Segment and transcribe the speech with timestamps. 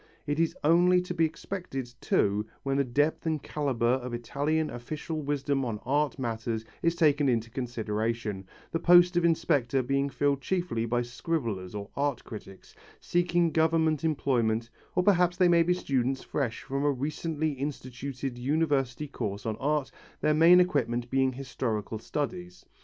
[0.25, 5.21] It is only to be expected, too, when the depth and calibre of Italian official
[5.21, 10.87] wisdom on art matters is taken into consideration, the post of inspector being filled chiefly
[10.87, 16.63] by scribblers or art critics, seeking Government employment; or perhaps they may be students fresh
[16.63, 22.65] from a recently instituted university course on art, their main equipment being historical studies.